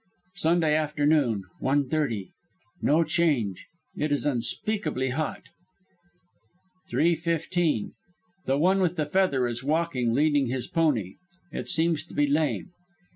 "Sunday 0.33 0.73
afternoon, 0.75 1.43
one 1.59 1.87
thirty. 1.87 2.31
No 2.81 3.03
change. 3.03 3.67
It 3.95 4.11
is 4.11 4.25
unspeakably 4.25 5.11
hot. 5.11 5.43
"Three 6.89 7.15
fifteen. 7.15 7.93
The 8.47 8.57
One 8.57 8.81
with 8.81 8.95
the 8.95 9.05
Feather 9.05 9.47
is 9.47 9.63
walking, 9.63 10.13
leading 10.15 10.47
his 10.47 10.65
pony. 10.65 11.17
It 11.51 11.67
seems 11.67 12.03
to 12.05 12.15
be 12.15 12.25
lame." 12.25 12.71